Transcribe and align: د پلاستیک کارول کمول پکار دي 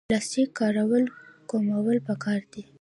د 0.01 0.03
پلاستیک 0.09 0.49
کارول 0.59 1.03
کمول 1.49 1.97
پکار 2.07 2.41
دي 2.51 2.63